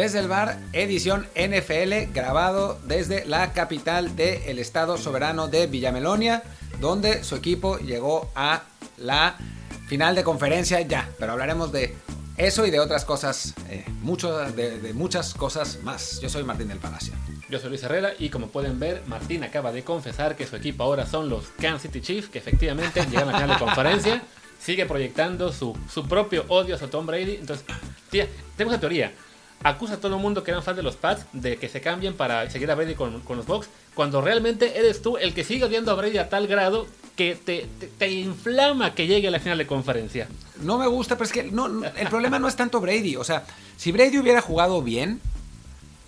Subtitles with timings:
[0.00, 6.42] Desde el bar, edición NFL, grabado desde la capital del estado soberano de Villamelonia,
[6.80, 8.62] donde su equipo llegó a
[8.96, 9.36] la
[9.88, 11.06] final de conferencia ya.
[11.18, 11.94] Pero hablaremos de
[12.38, 16.18] eso y de otras cosas, eh, mucho, de, muchas cosas más.
[16.22, 17.12] Yo soy Martín del Palacio.
[17.50, 20.82] Yo soy Luis Herrera y como pueden ver, Martín acaba de confesar que su equipo
[20.82, 24.22] ahora son los Kansas City Chiefs, que efectivamente llegan a la final de conferencia.
[24.58, 27.34] Sigue proyectando su, su propio odio hacia Tom Brady.
[27.34, 27.66] Entonces,
[28.10, 29.12] tía, tengo una teoría.
[29.62, 32.14] Acusa a todo el mundo que eran fans de los Pats de que se cambien
[32.14, 35.92] para seguir a Brady con, los Bucks, cuando realmente eres tú el que sigue odiando
[35.92, 39.66] a Brady a tal grado que te, te, inflama que llegue a la final de
[39.66, 40.28] conferencia.
[40.62, 43.16] No me gusta, pero es que no, el problema no es tanto Brady.
[43.16, 43.44] O sea,
[43.76, 45.20] si Brady hubiera jugado bien,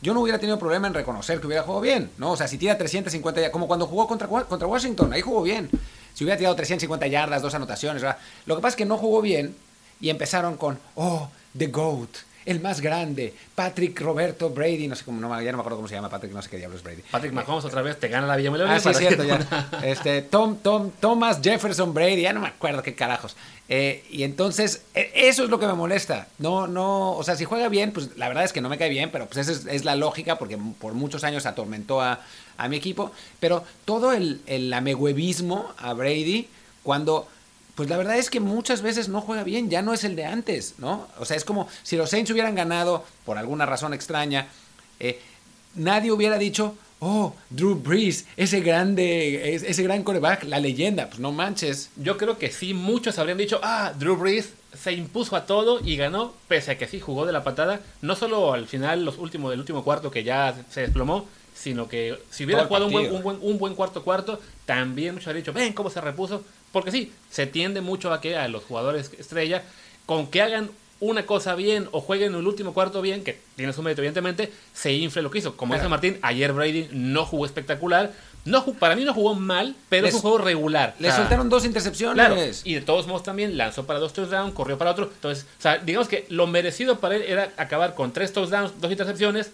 [0.00, 2.33] yo no hubiera tenido problema en reconocer que hubiera jugado bien, ¿no?
[2.33, 5.69] O sea, si tira 350 yardas, como cuando jugó contra, contra Washington, ahí jugó bien.
[6.14, 8.03] Si hubiera tirado 350 yardas, dos anotaciones.
[8.47, 9.55] Lo que pasa es que no jugó bien
[10.00, 12.09] y empezaron con, oh, The GOAT,
[12.45, 15.89] el más grande, Patrick Roberto Brady, no sé cómo, no, ya no me acuerdo cómo
[15.89, 17.03] se llama Patrick, no sé qué diablos Brady.
[17.11, 18.75] Patrick Mahomes otra vez te gana la Villamelonia.
[18.75, 19.39] Ah, sí, es cierto, ya.
[19.83, 23.37] Este, Tom, Tom, Thomas Jefferson Brady, ya no me acuerdo qué carajos.
[23.69, 26.29] Eh, y entonces, eso es lo que me molesta.
[26.39, 28.91] No, no, o sea, si juega bien, pues la verdad es que no me cae
[28.91, 32.21] bien, pero pues esa es, es la lógica, porque por muchos años atormentó a,
[32.59, 33.12] a mi equipo.
[33.41, 36.49] Pero todo el, el amehuevismo a Brady,
[36.83, 37.29] cuando
[37.75, 40.25] pues la verdad es que muchas veces no juega bien, ya no es el de
[40.25, 41.09] antes, ¿no?
[41.19, 44.48] O sea, es como si los Saints hubieran ganado por alguna razón extraña,
[45.01, 45.20] eh,
[45.75, 51.33] nadie hubiera dicho, oh, Drew Brees, ese grande, ese gran coreback, la leyenda, pues no
[51.33, 51.91] manches.
[51.97, 55.97] Yo creo que sí, muchos habrían dicho, ah, Drew Brees se impuso a todo y
[55.97, 59.50] ganó, pese a que sí jugó de la patada, no solo al final, los últimos
[59.50, 63.23] del último cuarto que ya se desplomó, sino que si hubiera jugado un buen, un,
[63.23, 67.12] buen, un buen cuarto cuarto, también muchos habrían dicho, ven cómo se repuso, porque sí,
[67.31, 69.62] se tiende mucho a que a los jugadores estrella,
[70.06, 70.71] con que hagan
[71.03, 74.93] una cosa bien o jueguen el último cuarto bien, que tiene su mérito evidentemente, se
[74.93, 75.56] infle lo que hizo.
[75.56, 78.12] Como dice Martín, ayer Brady no jugó espectacular.
[78.44, 80.94] No, para mí no jugó mal, pero les, es un juego regular.
[81.00, 82.15] Le o sea, soltaron dos intercepciones.
[82.15, 85.10] Claro, y de todos modos también lanzó para dos touchdowns, corrió para otro.
[85.12, 88.91] Entonces, o sea, digamos que lo merecido para él era acabar con tres touchdowns, dos
[88.91, 89.50] intercepciones,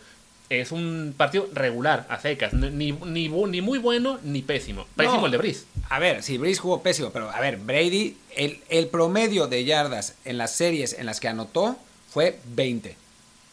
[0.51, 2.53] es un partido regular, a secas.
[2.53, 4.87] Ni, ni, ni muy bueno ni pésimo.
[4.97, 5.67] Pésimo no, el de Brice.
[5.91, 10.15] A ver, sí, Brice jugó pésimo, pero a ver, Brady, el, el, promedio de yardas
[10.25, 11.77] en las series en las que anotó
[12.09, 12.97] fue 20.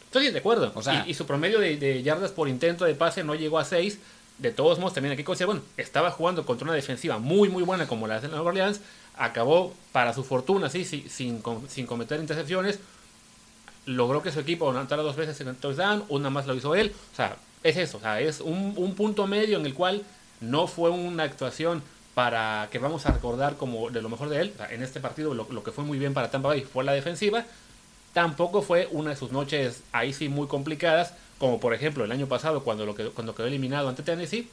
[0.06, 0.72] Estoy de acuerdo.
[0.74, 3.58] O sea, y, y su promedio de, de, yardas por intento de pase no llegó
[3.58, 3.98] a 6.
[4.38, 7.86] De todos modos, también aquí considera, bueno, estaba jugando contra una defensiva muy, muy buena
[7.86, 8.80] como la de Nueva Orleans.
[9.16, 12.78] Acabó, para su fortuna, sí, sin, sin, sin cometer intercepciones
[13.86, 16.92] logró que su equipo anotara dos veces en el touchdown, una más lo hizo él.
[17.12, 20.02] O sea, es eso, o sea, es un, un, punto medio en el cual
[20.40, 21.82] no fue una actuación
[22.16, 24.54] para que vamos a recordar como de lo mejor de él.
[24.58, 27.44] O en este partido lo, que fue muy bien para Tampa Bay fue la defensiva.
[28.12, 32.26] Tampoco fue una de sus noches ahí sí muy complicadas, como por ejemplo el año
[32.26, 34.48] pasado cuando, lo quedó, cuando quedó eliminado ante Tennessee.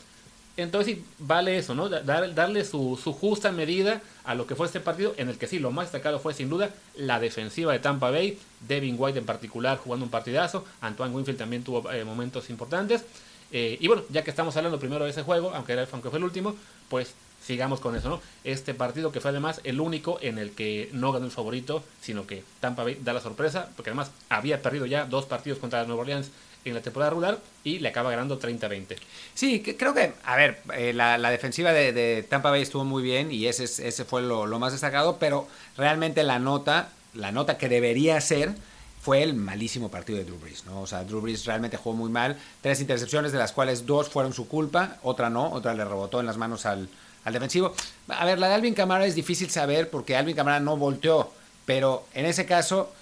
[0.55, 1.89] Entonces sí, vale eso, ¿no?
[1.89, 5.47] Dar, darle su, su, justa medida a lo que fue este partido, en el que
[5.47, 8.37] sí, lo más destacado fue sin duda la defensiva de Tampa Bay,
[8.67, 13.03] Devin White en particular jugando un partidazo, Antoine Winfield también tuvo eh, momentos importantes.
[13.51, 16.19] Eh, y bueno, ya que estamos hablando primero de ese juego, aunque, era, aunque fue
[16.19, 16.55] el último,
[16.89, 17.13] pues
[17.43, 18.21] sigamos con eso, ¿no?
[18.43, 22.25] Este partido que fue además el único en el que no ganó el favorito, sino
[22.25, 26.01] que Tampa Bay da la sorpresa, porque además había perdido ya dos partidos contra Nueva
[26.01, 26.31] Orleans
[26.69, 28.95] en la temporada regular y le acaba ganando 30-20.
[29.33, 33.47] Sí, creo que, a ver, eh, la, defensiva de, Tampa Bay estuvo muy bien y
[33.47, 35.47] ese, ese fue lo, más destacado, pero
[35.77, 38.53] realmente la nota, la nota que debería ser
[39.01, 40.81] fue el malísimo partido de Drew Brees, ¿no?
[40.81, 44.33] O sea, Drew Brees realmente jugó muy mal, tres intercepciones de las cuales dos fueron
[44.33, 46.87] su culpa, otra no, otra le rebotó en las manos al,
[47.25, 47.73] al defensivo.
[48.07, 51.33] A ver, la de Alvin Kamara es difícil saber porque Alvin Kamara no volteó,
[51.65, 52.93] pero en ese caso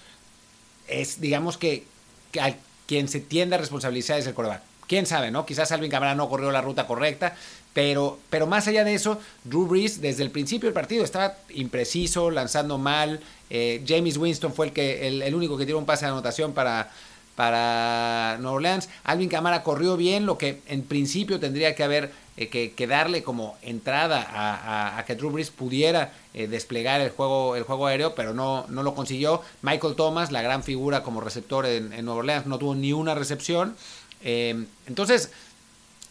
[0.88, 1.84] es, digamos que,
[2.32, 2.40] que
[2.86, 4.62] quien se tiende a responsabilizar es el coreback.
[4.86, 5.46] Quién sabe, ¿no?
[5.46, 7.34] Quizás Alvin Kamara no corrió la ruta correcta,
[7.72, 12.30] pero, pero más allá de eso, Drew Brees desde el principio del partido estaba impreciso,
[12.30, 13.20] lanzando mal.
[13.48, 16.52] Eh, James Winston fue el, que, el, el, único que tiró un pase de anotación
[16.52, 16.90] para,
[17.36, 18.88] para Nueva Orleans.
[19.04, 23.58] Alvin Kamara corrió bien, lo que en principio tendría que haber eh, que, darle como
[23.62, 28.14] entrada a, a, a que Drew Brees pudiera eh, desplegar el juego, el juego aéreo,
[28.14, 29.42] pero no, no lo consiguió.
[29.60, 33.14] Michael Thomas, la gran figura como receptor en, en Nueva Orleans, no tuvo ni una
[33.14, 33.76] recepción.
[34.22, 35.30] Eh, entonces,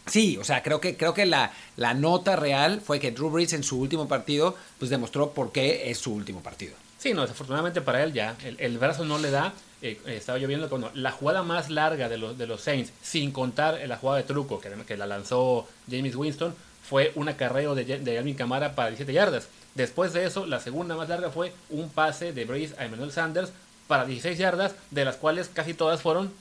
[0.06, 3.52] sí, o sea, creo que, creo que la, la nota real fue que Drew Brees
[3.52, 6.74] en su último partido pues demostró por qué es su último partido.
[6.98, 9.52] Sí, no, desafortunadamente para él ya, el, el brazo no le da.
[9.82, 13.80] Eh, estaba yo viendo la jugada más larga de los, de los Saints, sin contar
[13.86, 16.54] la jugada de truco que, que la lanzó James Winston,
[16.88, 19.48] fue un acarreo de, de Alvin Kamara para 17 yardas.
[19.74, 23.52] Después de eso, la segunda más larga fue un pase de Breeze a Emmanuel Sanders
[23.88, 26.32] para 16 yardas, de las cuales casi todas fueron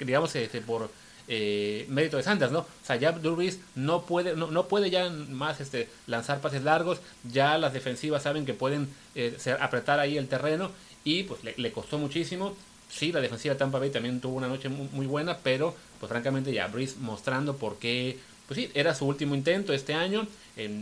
[0.00, 0.90] digamos, este, por
[1.28, 2.60] eh, mérito de Sanders, ¿no?
[2.60, 3.36] O sea, ya Drew
[3.74, 8.46] no puede, no, no, puede ya más este, lanzar pases largos, ya las defensivas saben
[8.46, 10.70] que pueden eh, apretar ahí el terreno
[11.06, 12.56] y pues le, costó muchísimo.
[12.90, 16.52] Sí, la defensiva de Tampa Bay también tuvo una noche muy, buena, pero pues francamente
[16.52, 18.18] ya Breeze mostrando por qué,
[18.48, 20.26] pues sí, era su último intento este año,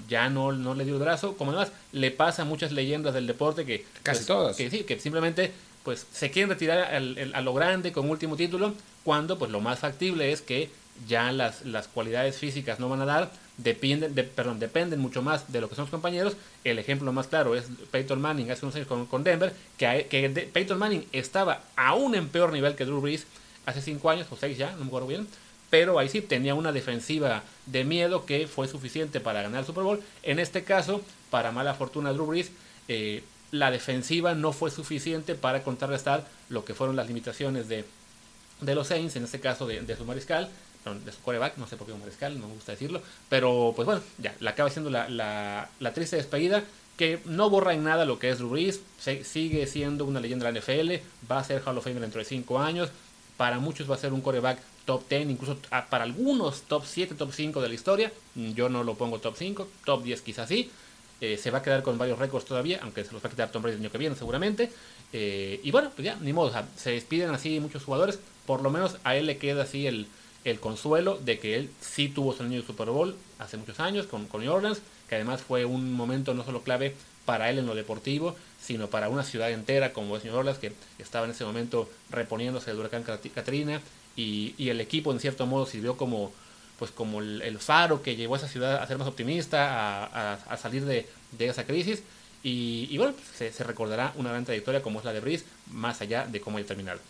[0.09, 3.27] ya no, no le dio el brazo, como además le pasa a muchas leyendas del
[3.27, 3.85] deporte que...
[4.03, 4.57] Casi pues, todas.
[4.57, 8.75] Que sí, que simplemente pues se quieren retirar a lo grande con último título,
[9.05, 10.71] cuando pues lo más factible es que
[11.07, 15.53] ya las, las cualidades físicas no van a dar, dependen, de, perdón, dependen mucho más
[15.53, 16.37] de lo que son los compañeros.
[16.65, 20.79] El ejemplo más claro es Peyton Manning hace unos años con, Denver, que, que Peyton
[20.79, 23.27] Manning estaba aún en peor nivel que Drew Brees
[23.67, 25.27] hace cinco años o seis ya, no me acuerdo bien,
[25.71, 29.85] pero ahí sí tenía una defensiva de miedo que fue suficiente para ganar el Super
[29.85, 30.03] Bowl.
[30.23, 32.53] En este caso, para mala fortuna Drew Brees,
[32.89, 37.85] eh, la defensiva no fue suficiente para contrarrestar lo que fueron las limitaciones de,
[38.61, 40.51] de los Saints, en este caso de, su mariscal,
[40.93, 43.87] de su coreback, no sé por qué un mariscal, no me gusta decirlo, pero pues
[43.87, 46.63] bueno, ya, la acaba siendo la, la, triste despedida
[46.99, 48.57] que no borra en nada lo que es Drew
[49.23, 52.25] sigue siendo una leyenda de la NFL, va a ser Hall of Fame dentro de
[52.25, 52.91] 5 años,
[53.37, 57.15] para muchos va a ser un coreback top 10, incluso ah, para algunos top 7,
[57.15, 60.71] top 5 de la historia, yo no lo pongo top 5, top 10 quizás sí,
[61.21, 63.51] eh, se va a quedar con varios récords todavía, aunque se los va a quitar
[63.51, 64.71] Tom Brady el año que viene seguramente.
[65.13, 68.19] Eh, y bueno, pues ya, ni modo, se despiden así muchos jugadores.
[68.47, 70.07] Por lo menos a él le queda así el,
[70.45, 74.07] el consuelo de que él sí tuvo su año de Super Bowl hace muchos años
[74.07, 76.95] con, con New Orleans, que además fue un momento no solo clave
[77.25, 80.73] para él en lo deportivo, sino para una ciudad entera como es New Orleans, que
[80.99, 83.81] estaba en ese momento reponiéndose del huracán Katrina,
[84.17, 86.33] y, y el equipo en cierto modo sirvió como
[86.79, 90.85] pues como el, faro que llevó a esa ciudad a ser más optimista, a, salir
[90.85, 91.07] de,
[91.39, 92.03] esa crisis.
[92.43, 96.27] Y, bueno, pues, se, recordará una gran trayectoria como es la de Brice, más allá
[96.27, 97.01] de cómo haya terminado.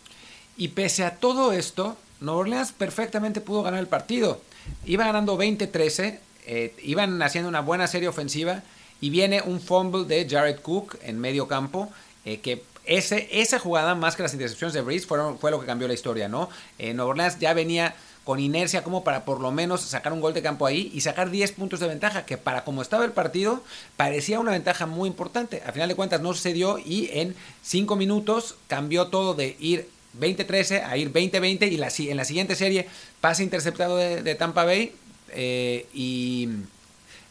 [0.55, 4.41] Y pese a todo esto, Nueva Orleans perfectamente pudo ganar el partido.
[4.85, 8.63] Iba ganando 20-13, eh, iban haciendo una buena serie ofensiva
[9.01, 11.89] y viene un fumble de Jared Cook en medio campo,
[12.23, 15.65] eh, que ese, esa jugada, más que las intercepciones de Breeze, fueron, fue lo que
[15.65, 16.49] cambió la historia, ¿no?
[16.77, 20.41] Eh, Orleans ya venía con inercia como para por lo menos sacar un gol de
[20.41, 23.63] campo ahí y sacar 10 puntos de ventaja, que para como estaba el partido
[23.97, 25.61] parecía una ventaja muy importante.
[25.65, 29.87] A final de cuentas no sucedió y en 5 minutos cambió todo de ir
[30.19, 32.87] 20-13 a ir 20-20 y la, en la siguiente serie
[33.21, 34.93] pase interceptado de, Tampa Bay
[35.29, 36.49] eh, y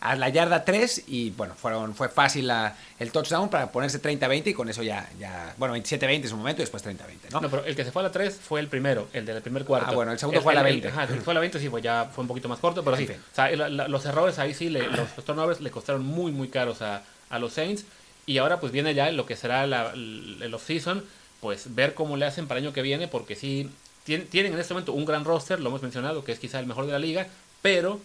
[0.05, 4.49] a la yarda 3 y bueno, fueron, fue fácil la, el touchdown para ponerse 30-20
[4.49, 6.99] y con eso ya, ya bueno, 27-20 en su momento y después 30-20,
[7.33, 7.41] ¿no?
[7.41, 9.65] No, pero el que se fue a la 3 fue el primero, el del primer
[9.65, 9.89] cuarto.
[9.91, 10.89] Ah, bueno, el segundo fue a la 20.
[10.89, 12.99] ajá, el fue a la 20 sí, fue, ya fue un poquito más corto, pero
[12.99, 13.09] sí.
[13.09, 17.03] O sea, los errores ahí sí, le, los, turnovers le costaron muy, muy caros a,
[17.31, 17.87] a, los Saints
[18.27, 21.03] y ahora pues viene ya lo que será la, el off-season,
[21.44, 23.70] pues ver cómo le hacen para el año que viene, porque sí,
[24.05, 26.64] tienen, tienen en este momento un gran roster, lo hemos mencionado, que es quizá el
[26.64, 27.26] mejor de la liga,
[27.61, 28.00] pero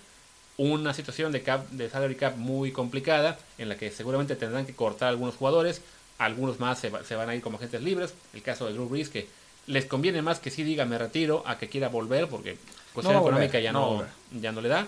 [0.58, 4.76] una situación de, cap, de salary cap muy complicada en la que seguramente tendrán que
[4.76, 5.82] cortar algunos jugadores,
[6.18, 9.30] algunos más se, van a ir como agentes libres, el caso de Drew Brees que
[9.68, 12.58] les conviene más que sí diga me retiro a que quiera volver porque
[12.94, 14.04] cuestión económica ya no,
[14.34, 14.86] ya no le da.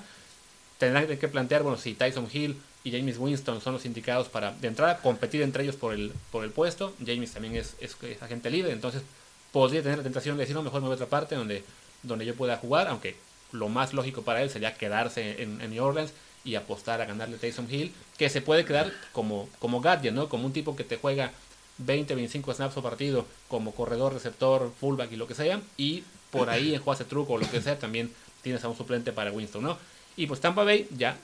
[0.77, 4.67] Tendrán que plantear, bueno, si Tyson Hill y James Winston son los indicados para de
[4.67, 6.93] entrada competir entre ellos por el, por el puesto.
[7.05, 9.03] James también es, es, agente libre, entonces
[9.51, 11.63] podría tener la tentación de decir, no, mejor me voy a otra parte donde,
[12.03, 13.15] donde yo pueda jugar, aunque
[13.51, 17.39] lo más lógico para él sería quedarse en, New Orleans y apostar a ganarle a
[17.39, 19.81] Taysom Hill, que se puede quedar como, como
[20.13, 20.29] ¿no?
[20.29, 21.31] Como un tipo que te juega
[21.79, 26.49] 20, 25 snaps por partido, como corredor, receptor, fullback y lo que sea, y por
[26.49, 28.11] ahí en jugarse truco o lo que sea, también
[28.41, 29.77] tienes a un suplente para Winston, ¿no?
[30.15, 31.17] Y pues Tampa Bay ya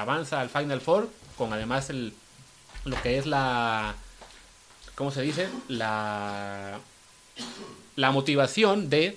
[0.00, 2.14] avanza al Final Four, con además el,
[2.84, 3.94] lo que es la,
[4.94, 5.48] ¿cómo se dice?
[5.68, 6.78] La,
[7.96, 9.16] la motivación de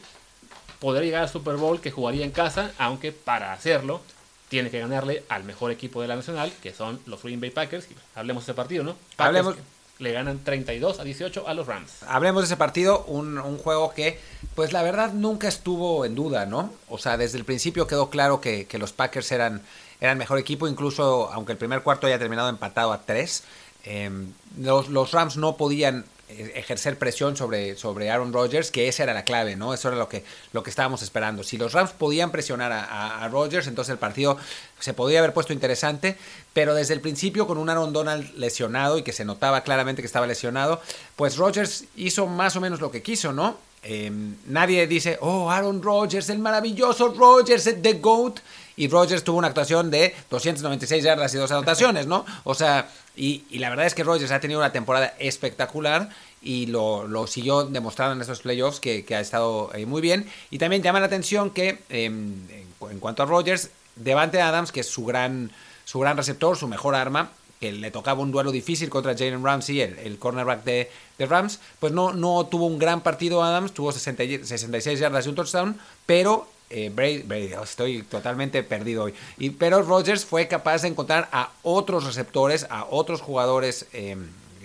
[0.79, 4.01] poder llegar al Super Bowl que jugaría en casa, aunque para hacerlo
[4.49, 7.87] tiene que ganarle al mejor equipo de la Nacional, que son los Green Bay Packers.
[8.15, 8.97] Hablemos de ese partido, ¿no?
[9.17, 9.55] Hablemos.
[9.99, 12.03] Le ganan 32 a 18 a los Rams.
[12.07, 14.19] Hablemos de ese partido, un, un, juego que,
[14.55, 16.73] pues la verdad, nunca estuvo en duda, ¿no?
[16.89, 19.61] O sea, desde el principio quedó claro que, que los Packers eran,
[20.01, 23.43] eran mejor equipo, incluso aunque el primer cuarto haya terminado empatado a 3.
[23.83, 29.03] Em, los, los, Rams no podían eh, ejercer presión sobre, sobre Aaron Rodgers, que esa
[29.03, 29.73] era la clave, ¿no?
[29.73, 31.43] Eso era lo que, lo que estábamos esperando.
[31.43, 34.37] Si los Rams podían presionar a, Rodgers, entonces el partido
[34.79, 36.17] se podría haber puesto interesante,
[36.53, 40.07] pero desde el principio con un Aaron Donald lesionado y que se notaba claramente que
[40.07, 40.81] estaba lesionado,
[41.15, 43.57] pues Rodgers hizo más o menos lo que quiso, ¿no?
[43.83, 48.39] Em, nadie dice, oh, Aaron Rodgers, el maravilloso Rodgers, The GOAT.
[48.75, 52.25] Y Rodgers tuvo una actuación de 296 yardas y dos anotaciones, ¿no?
[52.43, 56.09] O sea, y, la verdad es que Rodgers ha tenido una temporada espectacular
[56.41, 60.27] y lo, lo, siguió demostrando en estos playoffs que, que ha estado eh, muy bien.
[60.49, 64.87] Y también llama la atención que em, en, cuanto a Rodgers, Devante Adams, que es
[64.87, 65.51] su gran,
[65.83, 69.81] su gran receptor, su mejor arma, que le tocaba un duelo difícil contra Jalen Ramsey,
[69.81, 73.91] el, el cornerback de, de, Rams, pues no, no tuvo un gran partido Adams, tuvo
[73.91, 79.13] 66 yardas y un touchdown, pero eh, Brady, estoy totalmente perdido hoy.
[79.37, 84.15] Y, pero Rodgers fue capaz de encontrar a otros receptores, a otros jugadores eh,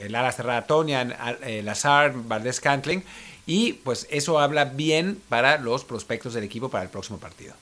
[0.00, 3.02] el ala cerrada Tonian, eh, Lazar, Valdez Cantling,
[3.46, 7.54] y pues eso habla bien para los prospectos del equipo para el próximo partido.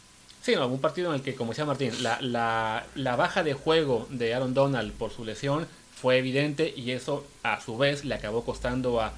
[0.43, 4.07] Sí, no, un partido en el que, como decía Martín, la, la, baja de juego
[4.11, 8.45] de Aaron Donald por su lesión fue evidente y eso a su vez le acabó
[8.45, 9.15] costando a,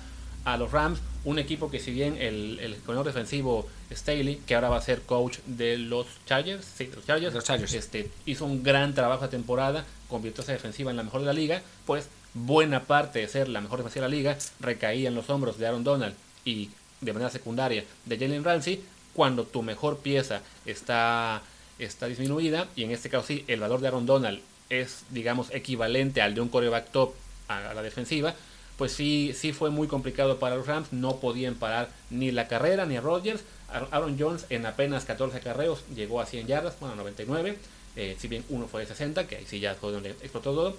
[0.47, 4.77] a los Rams, un equipo que si bien el, el defensivo Staley, que ahora va
[4.77, 7.75] a ser coach de los Chargers, sí, los Chargers, los Chargers.
[7.75, 11.33] Este, hizo un gran trabajo de temporada, convirtió esa defensiva en la mejor de la
[11.33, 15.29] liga, pues buena parte de ser la mejor defensiva de la liga recaía en los
[15.31, 18.85] hombros de Aaron Donald y de manera secundaria de Jalen Ramsey
[19.15, 21.43] cuando tu mejor pieza está,
[21.81, 26.23] está disminuida y en este caso sí, el valor de Aaron Donald es digamos equivalente
[26.23, 27.15] al de un coreback top
[27.49, 28.35] a la defensiva,
[28.77, 32.87] pues sí, sí fue muy complicado para los Rams, no podían parar ni la carrera
[32.87, 33.43] ni a Rodgers.
[33.91, 37.59] Aaron Jones en apenas 14 carreos llegó a 100 yardas, bueno, 99,
[37.97, 40.77] eh, si bien uno fue de 60, que ahí sí ya fue explotó todo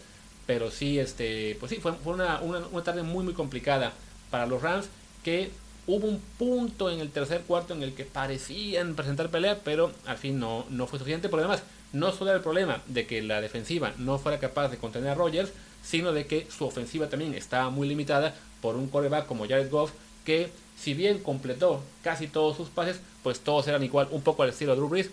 [0.48, 3.92] pero sí, este, pues sí, fue, una, una, tarde muy, muy complicada
[4.32, 4.88] para los Rams,
[5.24, 5.52] que
[5.86, 10.18] hubo un punto en el tercer cuarto en el que parecían presentar pelea, pero al
[10.18, 13.42] fin no, no fue suficiente, porque además no solo era el problema de que la
[13.42, 15.52] defensiva no fuera capaz de contener a Rogers,
[15.84, 19.92] sino de que su ofensiva también estaba muy limitada por un coreback como Jared Goff,
[20.26, 24.50] que si bien completó casi todos sus pases, pues todos eran igual, un poco al
[24.50, 25.10] estilo de Drew Brees,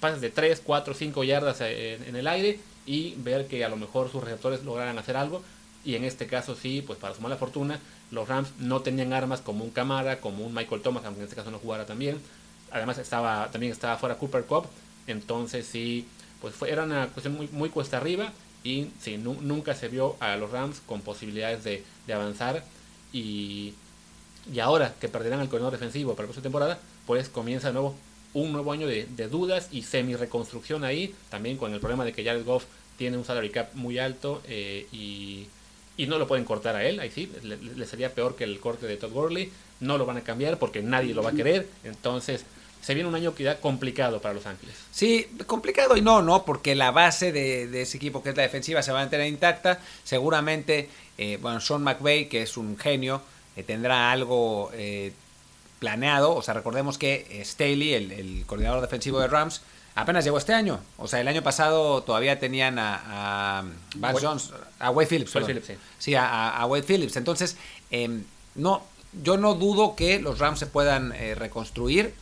[0.00, 4.10] pases de 3, 4, 5 yardas en el aire, y ver que a lo mejor
[4.10, 5.42] sus receptores lograran hacer algo.
[5.84, 7.80] Y en este caso sí, pues para su mala fortuna,
[8.10, 11.36] los Rams no tenían armas como un Camara, como un Michael Thomas, aunque en este
[11.36, 12.20] caso no jugara también.
[12.70, 14.66] Además estaba también estaba fuera Cooper Cup,
[15.06, 16.06] entonces sí,
[16.40, 18.32] pues fue, era una cuestión muy, muy cuesta arriba
[18.66, 22.64] y sí, nunca se vio a los Rams con posibilidades de, avanzar
[23.12, 23.74] y,
[24.52, 27.94] y ahora que perderán el corredor defensivo para la próxima temporada, pues comienza de nuevo
[28.34, 32.44] un nuevo año de, dudas y semi-reconstrucción ahí, también con el problema de que Jared
[32.44, 32.64] Goff
[32.98, 35.48] tiene un salary cap muy alto eh, y,
[36.06, 38.96] no lo pueden cortar a él, ahí sí, le, sería peor que el corte de
[38.96, 42.44] Todd Gurley, no lo van a cambiar porque nadie lo va a querer, entonces
[42.86, 44.76] se viene un año que da complicado para Los Ángeles.
[44.92, 48.80] Sí, complicado y no, no, porque la base de, ese equipo que es la defensiva
[48.80, 50.88] se va a mantener intacta, seguramente,
[51.18, 53.22] eh, bueno, Sean McVay, que es un genio,
[53.56, 54.70] eh, tendrá algo
[55.80, 56.36] planeado.
[56.36, 59.62] O sea, recordemos que Staley, el, coordinador defensivo de Rams,
[59.96, 60.78] apenas llegó este año.
[60.96, 63.64] O sea, el año pasado todavía tenían a,
[64.02, 65.32] a Jones, a Wade Phillips.
[65.98, 66.14] sí.
[66.14, 67.16] a, Wade Phillips.
[67.16, 67.56] Entonces,
[67.90, 68.22] em,
[68.54, 68.84] no,
[69.22, 72.14] yo no dudo que los Rams se puedan eh, reconstruir,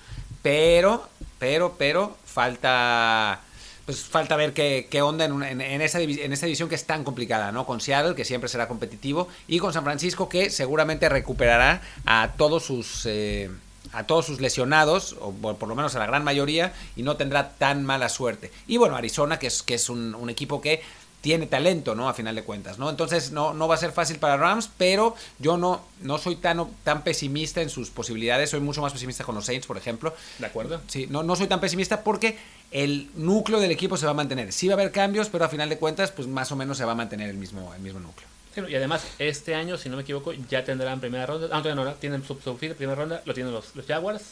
[0.45, 1.09] pero,
[1.39, 3.41] pero, pero, falta
[3.87, 7.03] pues falta ver qué, qué onda en, en, esa en esa división que es tan
[7.03, 7.65] complicada, ¿no?
[7.67, 12.65] Con Seattle, que siempre será competitivo, y con San Francisco, que seguramente recuperará a todos
[12.65, 13.07] sus...
[13.07, 13.51] Eh,
[13.93, 17.51] a todos sus lesionados, o por lo menos a la gran mayoría, y no tendrá
[17.51, 18.51] tan mala suerte.
[18.67, 20.83] Y bueno, Arizona, que es, que es un equipo que
[21.25, 22.07] tiene talento, ¿no?
[22.07, 22.91] A final de cuentas, ¿no?
[22.91, 26.67] Entonces no, no va a ser fácil para Rams, pero yo no, no soy tan,
[26.85, 30.15] tan pesimista en sus posibilidades, soy mucho más pesimista con los Saints, por ejemplo.
[30.39, 30.83] ¿De acuerdo?
[30.87, 32.37] Sí, no, no soy tan pesimista porque
[32.73, 34.53] el núcleo del equipo se va a mantener.
[34.53, 36.85] Sí va a haber cambios, pero a final de cuentas, pues más o menos se
[36.85, 38.69] va a mantener el mismo, el mismo núcleo.
[38.69, 41.49] y además, este año, si no me equivoco, ya tendrán primera ronda.
[41.53, 44.25] Ah, no, no, tienen su, su primera ronda, lo tienen los, los Jaguars.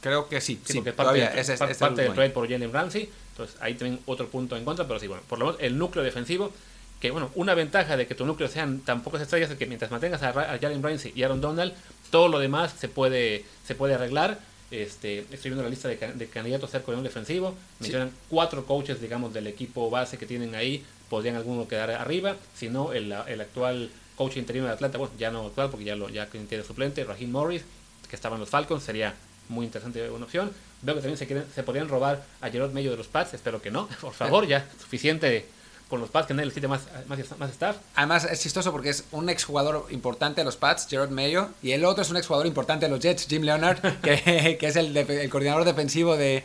[0.00, 1.48] Creo que sí, sí, porque parte, es,
[1.78, 3.08] parte del trade por Jalen Ramsey.
[3.34, 6.04] Entonces ahí también otro punto en contra, pero sí, bueno, por lo menos el núcleo
[6.04, 6.52] defensivo,
[7.00, 9.90] que bueno, una ventaja de que tu núcleo sean tan pocas estrellas es que mientras
[9.90, 11.72] mantengas a, Jalen Ramsey y Aaron Donald,
[12.10, 14.38] todo lo demás se puede, se puede arreglar.
[14.70, 17.54] Este, estoy viendo la lista de, candidatos a ser coordinador defensivo.
[17.80, 20.84] Mencionan cuatro coaches, digamos, del equipo base que tienen ahí.
[21.10, 22.36] Podrían alguno quedar arriba.
[22.54, 25.96] Si no, el, el actual coach interino de Atlanta, bueno, ya no actual porque ya
[25.96, 27.62] lo ya tiene suplente, Raheem Morris,
[28.08, 29.14] que estaba en los Falcons, sería
[29.48, 30.52] muy interesante una opción.
[30.82, 33.60] Veo que también se, quieren, se podrían robar a Gerard Mello de los Pats, espero
[33.62, 35.46] que no, por favor, ya suficiente
[35.88, 37.76] con los Pats que nadie les quite más, más, más staff.
[37.94, 41.84] Además es chistoso porque es un exjugador importante de los Pats, Gerard Mayo, y el
[41.84, 45.30] otro es un exjugador importante de los Jets, Jim Leonard, que, que es el, el,
[45.30, 46.44] coordinador defensivo de,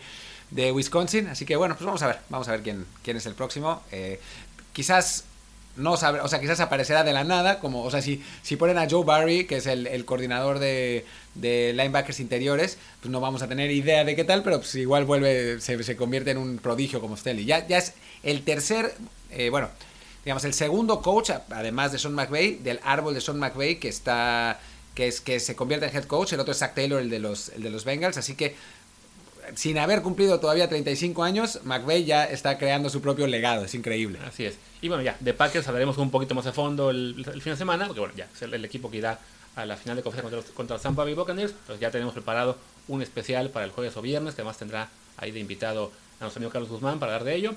[0.52, 1.28] de, Wisconsin.
[1.28, 3.82] Así que bueno, pues vamos a ver, vamos a ver quién, quién es el próximo.
[3.92, 4.20] Eh,
[4.74, 5.26] quizás
[5.80, 8.78] no sabe, o sea, quizás aparecerá de la nada, como, o sea, si, si ponen
[8.78, 11.06] a Joe Barry, que es el, el coordinador de,
[11.36, 15.06] de, linebackers interiores, pues no vamos a tener idea de qué tal, pero pues igual
[15.06, 17.46] vuelve, se, se convierte en un prodigio como Stelly.
[17.46, 17.94] Ya, ya es
[18.24, 18.94] el tercer,
[19.32, 19.70] eh, bueno,
[20.26, 24.60] digamos, el segundo coach, además de Sean McVay, del árbol de Sean McVay, que está
[24.96, 27.20] que es que se convierte en head coach, el otro es Zach Taylor, el de
[27.20, 28.56] los, el de los Bengals, así que
[29.56, 34.20] sin haber cumplido todavía 35 años, McVeigh ya está creando su propio legado, es increíble.
[34.26, 34.56] Así es.
[34.82, 37.86] Y bueno, ya, de Packers hablaremos un poquito más a fondo el, fin de semana,
[37.88, 39.20] porque bueno, ya, es el, equipo que irá
[39.56, 42.58] a la final de conferencia contra, contra los Tampa Bay Buccaneers, pues ya tenemos preparado
[42.88, 46.40] un especial para el jueves o viernes, que además tendrá ahí de invitado a nuestro
[46.40, 47.56] amigo Carlos Guzmán para hablar de ello.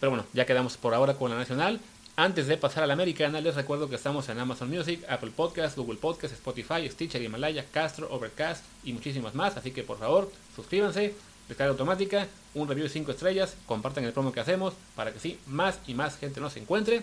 [0.00, 1.80] Pero bueno, ya quedamos por ahora con la nacional.
[2.16, 5.76] Antes de pasar a la americana, les recuerdo que estamos en Amazon Music, Apple Podcasts,
[5.76, 9.56] Google Podcasts, Spotify, Stitcher, Himalaya, Castro, Overcast y muchísimas más.
[9.56, 11.14] Así que por favor, suscríbanse,
[11.48, 15.38] descarga automática, un review de 5 estrellas, compartan el promo que hacemos para que sí,
[15.46, 17.02] más y más gente nos encuentre.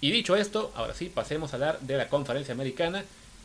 [0.00, 3.04] Y dicho esto, ahora sí, pasemos a hablar de la conferencia americana.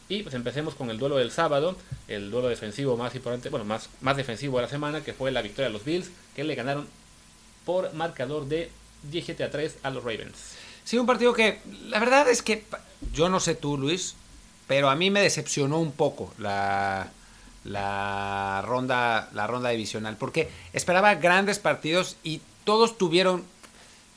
[0.10, 3.90] Y pues empecemos con el duelo del sábado, el duelo defensivo más importante, bueno, más,
[4.02, 6.88] más defensivo de la semana, que fue la victoria de los Bills, que le ganaron
[7.64, 8.72] por marcador de
[9.04, 10.56] 17 a 3 a los Ravens.
[10.84, 12.64] Sí, un partido que la verdad es que
[13.14, 14.16] yo no sé tú, Luis,
[14.68, 17.12] pero a mí me decepcionó un poco la,
[17.64, 23.44] la ronda la ronda divisional porque esperaba grandes partidos y todos tuvieron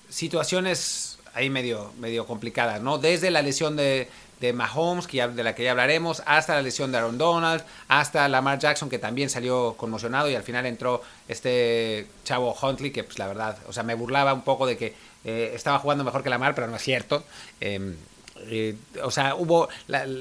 [0.08, 2.99] situaciones ahí medio medio complicadas, ¿no?
[2.99, 4.08] Desde la lesión de,
[4.42, 8.28] de Mahomes, que de la que ya hablaremos, hasta la lesión de Aaron Donald, hasta
[8.28, 13.18] Lamar Jackson, que también salió conmocionado y al final entró este chavo Huntley, que pues
[13.20, 14.94] la verdad, o sea, me burlaba un poco de que
[15.25, 17.22] eh, estaba jugando mejor que la mar, pero no es cierto.
[17.61, 17.96] Em,
[18.49, 19.68] eh, o sea, hubo,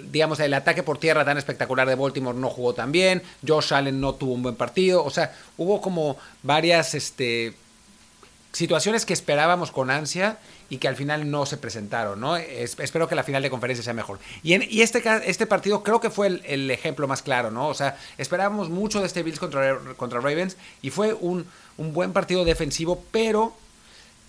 [0.09, 3.99] digamos, el ataque por tierra tan espectacular de Baltimore no jugó tan bien, Josh Allen
[3.99, 7.53] no tuvo un buen partido, o sea, hubo como varias este,
[8.51, 10.37] situaciones que esperábamos con ansia
[10.69, 12.37] y que al final no se presentaron, ¿no?
[12.37, 14.19] espero que la final de conferencia sea mejor.
[14.41, 17.67] Y, en, y este, este partido creo que fue el, ejemplo más claro, ¿no?
[17.67, 21.45] O sea, esperábamos mucho de este Bills contra, contra Ravens y fue un,
[21.77, 23.53] un buen partido defensivo, pero,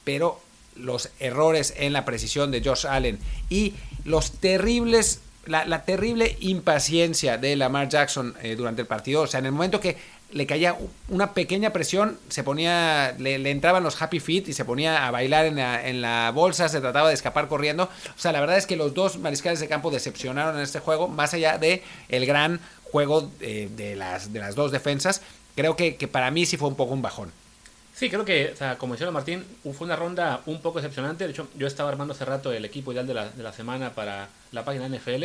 [0.03, 0.41] pero
[0.77, 7.57] los errores en la precisión de Josh Allen y los terribles, la, terrible impaciencia de
[7.57, 9.23] Lamar Jackson eh, durante el partido.
[9.23, 9.97] O sea, en el momento que
[10.33, 10.77] le caía
[11.09, 15.47] una pequeña presión, se ponía, le, entraban los happy feet y se ponía a bailar
[15.47, 17.85] en la, bolsa, se trataba de escapar corriendo.
[17.85, 21.09] O sea, la verdad es que los dos mariscales de campo decepcionaron en este juego,
[21.09, 25.21] más allá de el gran juego eh, de, las, de las dos defensas.
[25.55, 27.31] Creo que, que para mí sí fue un poco un bajón.
[27.95, 31.25] Sí, creo que, como decía Martín, fue una ronda un poco excepcionante.
[31.25, 33.95] De hecho, yo estaba armando hace rato el equipo ideal de la, de la semana
[33.95, 35.25] para la página NFL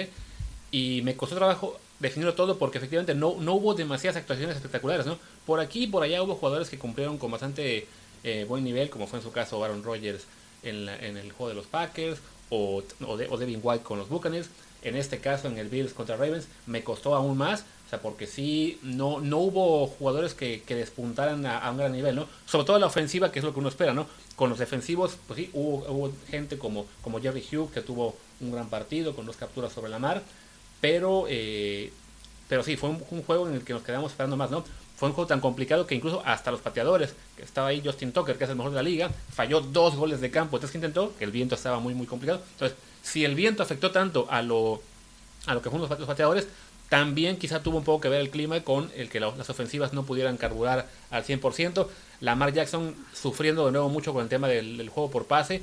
[0.72, 5.18] y me costó trabajo definirlo todo porque efectivamente no, no hubo demasiadas actuaciones espectaculares, ¿no?
[5.46, 7.88] Por aquí y por allá hubo jugadores que cumplieron con bastante
[8.24, 10.26] eh, buen nivel, como fue en su caso Aaron Rodgers
[10.64, 14.10] en, en el juego de los Packers o, o, de, o Devin White con los
[14.10, 14.50] Buccaneers.
[14.84, 17.66] En este caso, en el Bills contra Ravens, me costó aún más.
[17.88, 22.18] O sea, porque sí, no, no hubo jugadores que, que despuntaran a, un gran nivel,
[22.18, 22.28] ¿no?
[22.46, 24.08] Sobre todo la ofensiva, que es lo que uno espera, ¿no?
[24.36, 28.70] Con los defensivos, pues sí, hubo, gente como, como Jerry Hugh, que tuvo un gran
[28.70, 30.22] partido con dos capturas sobre la mar.
[30.82, 31.94] Pero, eh,
[32.50, 34.66] pero sí, fue un, juego en el que nos quedamos esperando más, ¿no?
[34.98, 38.38] Fue un juego tan complicado que incluso hasta los pateadores, que estaba ahí Justin Tucker,
[38.38, 41.16] que es el mejor de la liga, falló dos goles de campo, tres que intentó,
[41.18, 42.42] que el viento estaba muy, muy complicado.
[42.52, 44.82] Entonces, si el viento afectó tanto a lo,
[45.46, 46.48] a lo que fueron los pateadores,
[46.90, 50.04] también quizá tuvo un poco que ver el clima con el que las ofensivas no
[50.04, 51.88] pudieran carburar al 100%.
[52.22, 55.62] Lamar Jackson sufriendo de nuevo mucho con el tema del, juego por pase.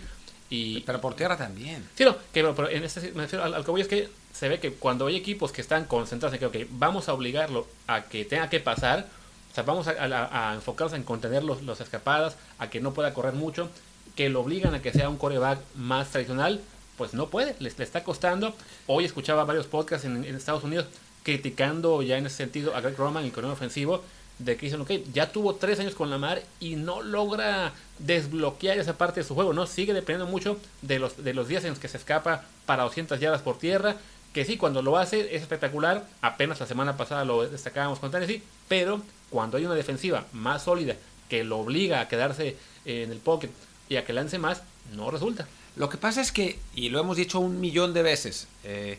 [0.51, 1.89] Y, pero por tierra también.
[1.97, 4.61] Sí, no, que, pero en este, me refiero al, que voy es que se ve
[4.61, 8.51] que cuando hay equipos que están concentrados en que, vamos a obligarlo a que tenga
[8.51, 9.09] que pasar,
[9.51, 13.15] o sea, vamos a, a, enfocarnos en contener los, los, escapadas, a que no pueda
[13.15, 13.71] correr mucho,
[14.15, 16.61] que lo obligan a que sea un coreback más tradicional,
[16.99, 18.55] pues no puede, le, le está costando.
[18.87, 20.87] Hoy escuchaba varios podcasts en, en Estados Unidos
[21.25, 24.05] criticando ya en ese sentido a Greg Roman el ofensivo,
[24.39, 28.79] de que dicen, ok, ya tuvo tres años con la mar y no logra desbloquear
[28.79, 29.67] esa parte de su juego, ¿no?
[29.67, 33.19] Sigue dependiendo mucho de los, de los días en los que se escapa para 200
[33.21, 33.97] yardas por tierra,
[34.33, 38.43] que sí, cuando lo hace es espectacular, apenas la semana pasada lo destacábamos con Tennessee,
[38.69, 40.97] pero cuando hay una defensiva más sólida
[41.29, 43.51] que lo obliga a quedarse en el pocket
[43.89, 45.47] y a que lance más, no resulta.
[45.77, 48.99] Lo que pasa es que, y lo hemos dicho un millón de veces, eh,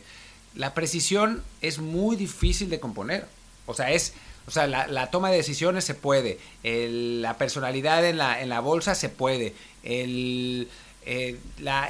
[0.56, 3.26] la precisión es muy difícil de componer.
[3.66, 4.14] O sea, es,
[4.46, 8.94] o sea, la, toma de decisiones se puede, la personalidad en la, en la bolsa
[8.94, 10.68] se puede, el,
[11.04, 11.38] eh,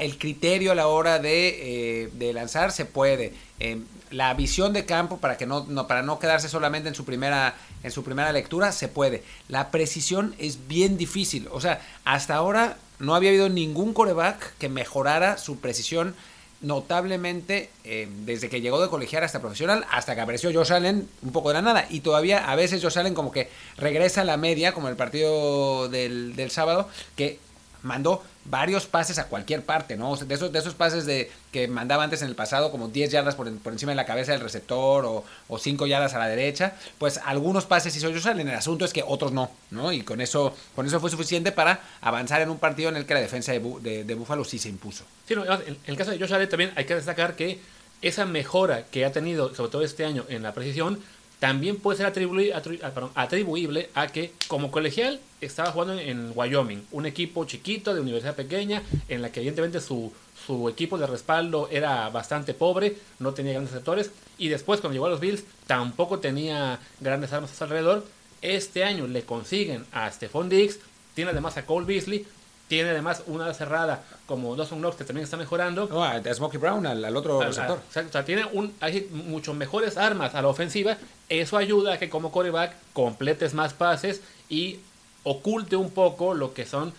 [0.01, 4.85] el criterio a la hora de, eh, de lanzar se puede, em, la visión de
[4.85, 8.33] campo para que no, no, para no quedarse solamente en su primera en su primera
[8.33, 9.23] lectura se puede.
[9.49, 11.49] La precisión es bien difícil.
[11.53, 16.17] O sea, hasta ahora no había habido ningún coreback que mejorara su precisión
[16.61, 21.33] notablemente eh, desde que llegó de colegial hasta profesional hasta que apareció Josh Allen un
[21.33, 21.87] poco de la nada.
[21.91, 25.89] Y todavía a veces Josh Allen como que regresa a la media como el partido
[25.89, 27.39] del, sábado que
[27.87, 30.17] mandó varios pases a cualquier parte, ¿no?
[30.17, 33.35] de, esos, de esos pases de, que mandaba antes en el pasado, como 10 yardas
[33.35, 37.21] por, encima de la cabeza del receptor o, o 5 yardas a la derecha, pues
[37.25, 38.49] algunos pases hizo Josh Allen.
[38.49, 39.93] El asunto es que otros no, ¿no?
[39.93, 43.15] Y con eso, con eso fue suficiente para avanzar en un partido en el que
[43.15, 45.05] la defensa de, de, Buffalo sí se impuso.
[45.27, 47.61] Sí, en el caso de Josh Allen también hay que destacar que
[48.03, 51.01] esa mejora que ha tenido, sobre todo este año, en la precisión,
[51.39, 57.45] también puede ser ah, atribuible a que como colegial estaba jugando en Wyoming, un equipo
[57.45, 60.13] chiquito de universidad pequeña, en la que evidentemente su,
[60.47, 65.07] su equipo de respaldo era bastante pobre, no tenía grandes sectores, y después cuando llegó
[65.07, 68.05] a los Bills tampoco tenía grandes armas a su alrededor.
[68.43, 70.79] Este año le consiguen a Stephon Diggs,
[71.15, 72.27] tiene además a Cole Beasley,
[72.69, 75.89] tiene además una cerrada como Dawson Knox que también está mejorando.
[75.93, 77.79] Oh, a Smokey Brown, al, otro receptor.
[77.79, 80.97] o sea, tiene un, hay mucho mejores armas a la ofensiva.
[81.29, 84.81] Eso ayuda a que como coreback completes más pases y
[85.23, 86.93] oculte un poco lo que son,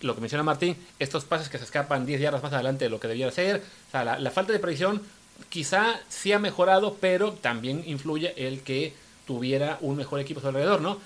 [0.00, 2.98] lo que menciona Martín, estos pases que se escapan 10 yardas más adelante de lo
[2.98, 3.62] que debía ser.
[3.88, 5.02] O sea, la, falta de precisión
[5.50, 8.94] quizá sí ha mejorado, pero también influye el que
[9.26, 10.98] tuviera un mejor equipo a su alrededor, ¿no?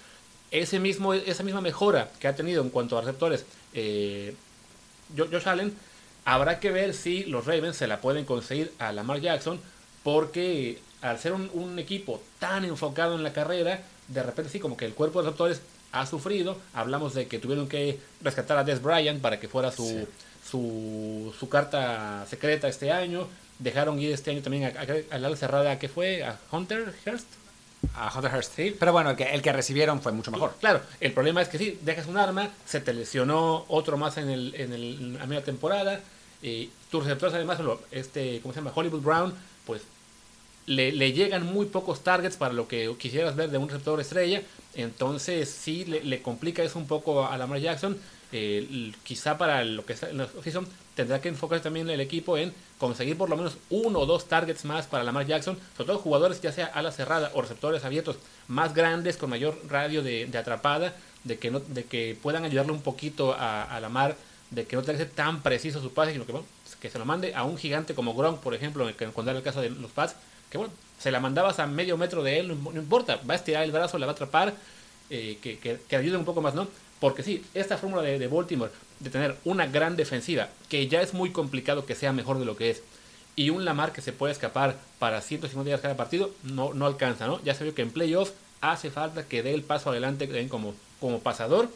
[0.50, 4.34] Ese mismo, esa misma mejora que ha tenido en cuanto a receptores eh,
[5.16, 5.74] Josh Allen,
[6.24, 9.60] habrá que ver si los Ravens se la pueden conseguir a Lamar Jackson,
[10.02, 14.86] porque al ser un, equipo tan enfocado en la carrera, de repente sí, como que
[14.86, 15.60] el cuerpo de receptores
[15.92, 16.58] ha sufrido.
[16.72, 20.06] Hablamos de que tuvieron que rescatar a Des Bryant para que fuera su,
[20.50, 23.28] su, carta secreta este año.
[23.58, 24.72] Dejaron ir este año también
[25.10, 27.26] a, la cerrada que fue a Hunter Hearst
[27.94, 28.54] a Hunter Hearst.
[28.56, 30.54] Sí, pero bueno, el que, el que recibieron fue mucho mejor.
[30.60, 34.30] Claro, el problema es que sí, dejas un arma, se te lesionó otro más en,
[34.30, 36.00] el, en, el, media temporada.
[36.42, 37.58] Y tus receptores, además,
[37.90, 38.72] este, ¿cómo se llama?
[38.74, 39.34] Hollywood Brown,
[39.66, 39.82] pues
[40.66, 44.42] le, le, llegan muy pocos targets para lo que quisieras ver de un receptor estrella.
[44.74, 47.96] Entonces, sí le, le complica eso un poco a Lamar Jackson.
[48.36, 52.52] Eh, quizá para lo que en la oficina tendrá que enfocarse también el equipo en
[52.78, 56.40] conseguir por lo menos uno o dos targets más para Lamar Jackson, sobre todo jugadores
[56.40, 58.16] ya sea a la cerrada o receptores abiertos
[58.48, 62.82] más grandes con mayor radio de, atrapada, de que no, de que puedan ayudarle un
[62.82, 64.16] poquito a, a Lamar,
[64.50, 66.34] de que no tenga que ser tan preciso su pase, sino que,
[66.80, 69.60] que se lo mande a un gigante como Gronk, por ejemplo, cuando era el caso
[69.60, 70.14] de los Pats,
[70.50, 73.64] que bueno, se la mandabas a medio metro de él, no, importa, va a estirar
[73.64, 74.54] el brazo, la va a atrapar,
[75.10, 76.68] eh, que, que, que ayude un poco más, ¿no?
[77.00, 78.70] Porque sí, esta fórmula de, Baltimore
[79.04, 82.56] de tener una gran defensiva, que ya es muy complicado que sea mejor de lo
[82.56, 82.82] que es,
[83.36, 87.26] y un Lamar que se puede escapar para 150 días cada partido, no, no alcanza,
[87.26, 87.42] ¿no?
[87.42, 91.20] Ya se vio que en playoffs hace falta que dé el paso adelante como, como
[91.20, 91.68] pasador,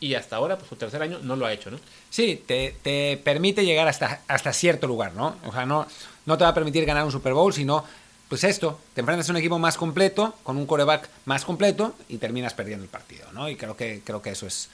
[0.00, 1.78] y hasta ahora, pues su tercer año no lo ha hecho, ¿no?
[2.10, 5.36] Sí, te, te, permite llegar hasta, hasta cierto lugar, ¿no?
[5.46, 5.86] O sea, no,
[6.26, 7.84] no te va a permitir ganar un Super Bowl, sino
[8.32, 12.16] pues esto, te enfrentas a un equipo más completo, con un coreback más completo y
[12.16, 13.46] terminas perdiendo el partido, ¿no?
[13.50, 14.70] Y creo que, creo que eso es,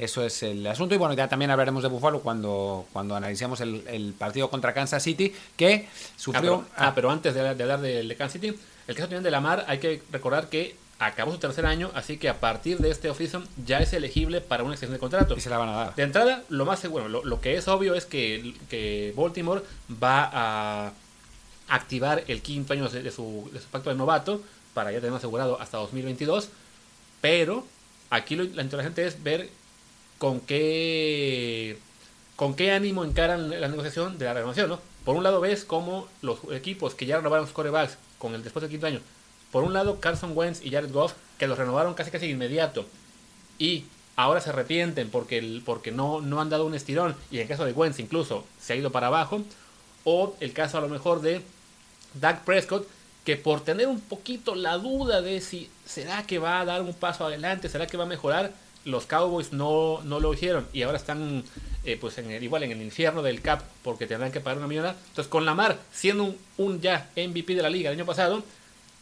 [0.00, 0.94] eso es el asunto.
[0.94, 5.32] Y bueno, ya también hablaremos de Buffalo cuando, cuando analicemos el, partido contra Kansas City,
[5.56, 6.64] que sufrió...
[6.76, 8.48] Ah, ah pero, antes de, hablar de, Kansas City,
[8.88, 12.28] el caso también de Lamar, hay que recordar que acabó su tercer año, así que
[12.28, 15.34] a partir de este offseason ya es elegible para una extensión de contrato.
[15.36, 15.94] Y se la van a dar.
[15.94, 19.62] De entrada, lo más seguro, lo, lo que es obvio es que, que Baltimore
[20.02, 20.92] va a
[21.70, 24.42] activar el quinto año de su, pacto de novato
[24.74, 26.48] para ya tener asegurado hasta 2022.
[27.20, 27.64] Pero
[28.10, 29.48] aquí lo, interesante es ver
[30.20, 31.78] con qué
[32.36, 34.78] con qué ánimo encaran la negociación de la renovación, ¿no?
[35.04, 38.60] Por un lado ves cómo los equipos que ya renovaron sus corebacks con el después
[38.60, 39.00] del quinto año,
[39.50, 42.84] por un lado Carson Wentz y Jared Goff, que los renovaron casi casi inmediato,
[43.58, 47.42] y ahora se arrepienten porque, el, porque no, no han dado un estirón, y en
[47.42, 49.42] el caso de Wentz incluso se ha ido para abajo,
[50.04, 51.40] o el caso a lo mejor de
[52.12, 52.86] Dak Prescott,
[53.24, 56.92] que por tener un poquito la duda de si será que va a dar un
[56.92, 58.52] paso adelante, será que va a mejorar,
[58.90, 61.44] los Cowboys no, no lo hicieron y ahora están
[61.84, 64.96] eh, pues igual en el infierno del cap porque tendrán que pagar una millonada.
[65.08, 68.42] Entonces con Lamar siendo un, ya MVP de la liga el año pasado,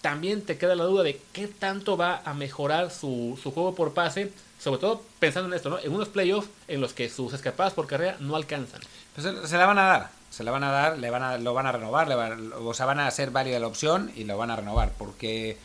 [0.00, 3.94] también te queda la duda de qué tanto va a mejorar su, su juego por
[3.94, 5.78] pase, sobre todo pensando en esto, ¿no?
[5.78, 8.80] en unos playoffs en los que sus escapadas por carrera no alcanzan.
[9.14, 11.54] Pues se la van a dar se la van a dar, le van a, lo
[11.54, 14.50] van a renovar, le o sea, van a hacer válida la opción y lo van
[14.50, 15.56] a renovar, porque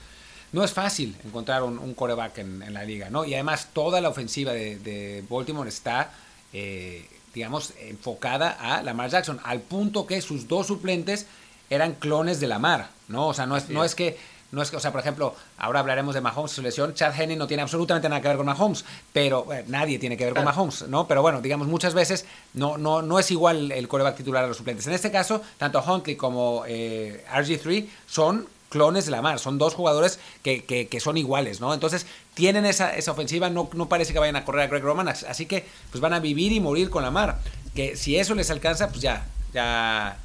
[0.53, 3.25] no es fácil encontrar un, coreback en, la liga, ¿no?
[3.25, 6.11] Y además toda la ofensiva de, Baltimore está,
[6.53, 11.25] eh, digamos, enfocada a Lamar Jackson, al punto que sus dos suplentes
[11.69, 13.27] eran clones de Lamar, ¿no?
[13.27, 14.17] O sea, no es, no es que
[14.53, 16.93] no es que, o sea, por ejemplo, ahora hablaremos de Mahomes, su lesión.
[16.93, 20.25] Chad Henney no tiene absolutamente nada que ver con Mahomes, pero eh, nadie tiene que
[20.25, 21.07] ver con Mahomes, ¿no?
[21.07, 24.57] Pero bueno, digamos, muchas veces no, no, no es igual el coreback titular a los
[24.57, 24.85] suplentes.
[24.85, 30.19] En este caso, tanto Huntley como eh, RG3 son clones de Lamar, son dos jugadores
[30.41, 31.73] que, que, son iguales, ¿no?
[31.73, 35.07] Entonces tienen esa, esa ofensiva, no, no parece que vayan a correr a Greg Roman,
[35.07, 37.39] así que pues van a vivir y morir con Lamar.
[37.75, 40.17] Que si eso les alcanza, pues ya, ya,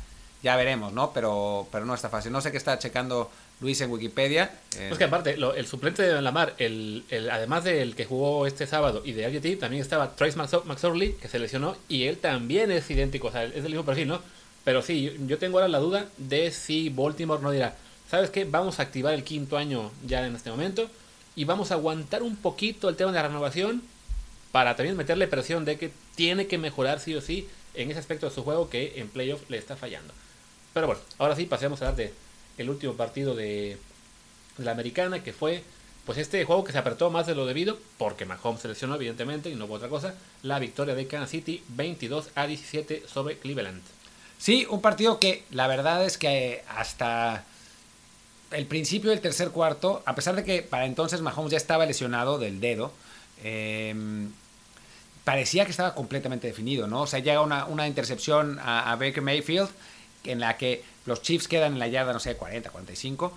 [0.43, 1.13] ya veremos, ¿no?
[1.13, 2.33] Pero, pero no está fácil.
[2.33, 3.31] No sé qué está checando
[3.61, 4.51] Luis en Wikipedia.
[4.77, 4.93] Eh.
[4.97, 9.13] que aparte, el suplente de Lamar, el, el, además del que jugó este sábado y
[9.13, 13.33] de RGT, también estaba Trace McSorley, que se lesionó, y él también es idéntico, o
[13.33, 14.21] sea, es del mismo perfil, ¿no?
[14.65, 17.75] Pero sí, yo tengo ahora la duda de si Baltimore no dirá,
[18.11, 18.44] ¿sabes qué?
[18.44, 20.88] Vamos a activar el quinto año ya en este momento
[21.37, 23.83] y vamos a aguantar un poquito el tema de la renovación
[24.53, 28.29] para también meterle presión de que tiene que mejorar sí o sí en ese aspecto
[28.29, 30.12] de su juego que en playoff le está fallando.
[30.75, 32.14] Pero bueno, ahora sí pasemos a hablar de
[32.57, 33.79] el último partido de,
[34.59, 35.62] la americana, que fue
[36.05, 39.51] pues este juego que se apretó más de lo debido, porque Mahomes se lesionó evidentemente
[39.51, 43.83] y no hubo otra cosa, la victoria de Kansas City 22 a 17 sobre Cleveland.
[44.38, 47.44] Sí, un partido que la verdad es que hasta
[48.51, 52.39] el principio del tercer cuarto, a pesar de que para entonces Mahomes ya estaba lesionado
[52.39, 52.93] del dedo,
[53.43, 54.31] em,
[55.25, 57.03] parecía que estaba completamente definido, ¿no?
[57.03, 59.69] O sea, llega una, una intercepción a, Baker Mayfield
[60.25, 63.37] en la que los Chiefs quedan en la yarda, no sé, 40, 45.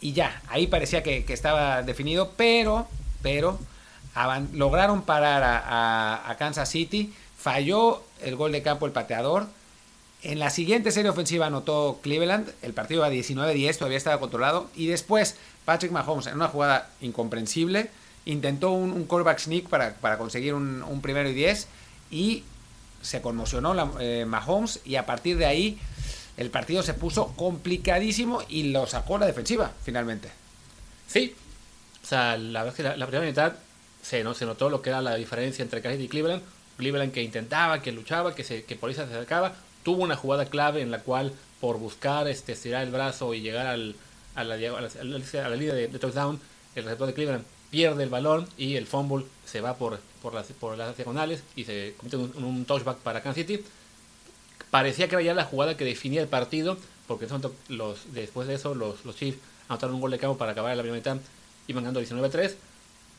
[0.00, 2.86] Y ya, ahí parecía que, estaba definido, pero,
[3.22, 3.58] pero,
[4.52, 7.14] lograron parar a, Kansas City.
[7.38, 9.46] Falló el gol de campo el pateador.
[10.22, 12.50] En la siguiente serie ofensiva anotó Cleveland.
[12.62, 14.68] El partido a 19-10, todavía estaba controlado.
[14.74, 17.90] Y después, Patrick Mahomes, en una jugada incomprensible,
[18.24, 21.68] intentó un, un quarterback sneak para, conseguir un, primero y 10.
[22.10, 22.44] Y
[23.00, 24.80] se conmocionó la, eh, Mahomes.
[24.84, 25.78] Y a partir de ahí
[26.36, 30.30] el partido se puso complicadísimo y lo sacó la defensiva, finalmente.
[31.06, 31.34] Sí,
[32.02, 33.52] o sea, la verdad que la, primera mitad
[34.02, 34.34] se, ¿no?
[34.34, 36.42] se notó lo que era la diferencia entre Kansas y Cleveland.
[36.76, 39.56] Cleveland que intentaba, que luchaba, que, se, que por ahí se acercaba.
[39.88, 43.66] Tuvo una jugada clave en la cual, por buscar este, estirar el brazo y llegar
[43.66, 43.96] al,
[44.34, 46.38] a, la, a, la, línea de, touchdown,
[46.74, 50.46] el receptor de Cleveland pierde el balón y el fumble se va por, por, las,
[50.48, 53.64] por las diagonales y se comete un, un touchback para Kansas City
[54.70, 57.26] parecía que era ya la jugada que definía el partido, porque
[57.68, 59.38] los, después de eso los, los Chiefs
[59.70, 61.16] anotaron un gol de campo para acabar la primera mitad,
[61.66, 62.54] iban ganando 19-3.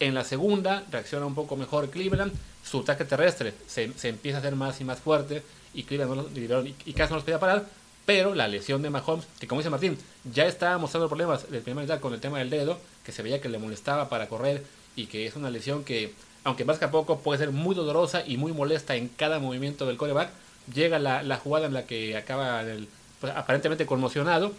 [0.02, 2.32] En la segunda reacciona un poco mejor Cleveland,
[2.64, 5.42] su ataque terrestre se, empieza a hacer más y más fuerte
[5.74, 7.66] y Cleveland y, y casi no los podía parar,
[8.06, 9.96] pero la lesión de Mahomes, que como dice Martín,
[10.34, 13.40] ya estaba mostrando problemas de primera mitad con el tema del dedo, que se veía
[13.40, 14.64] que le molestaba para correr
[14.96, 18.24] y que es una lesión que, aunque más que a poco, puede ser muy dolorosa
[18.26, 20.32] y muy molesta en cada movimiento del coreback,
[20.74, 22.88] llega la, jugada en la que acaba el,
[23.22, 24.54] pues, aparentemente conmocionado.